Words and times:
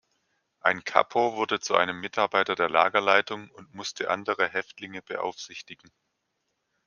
Ein 0.61 0.83
Kapo 0.83 1.35
wurde 1.35 1.59
zu 1.59 1.75
einem 1.75 1.99
Mitarbeiter 2.01 2.55
der 2.55 2.71
Lagerleitung 2.71 3.51
und 3.51 3.75
musste 3.75 4.09
andere 4.09 4.47
Häftlinge 4.49 5.03
beaufsichtigen. 5.03 5.91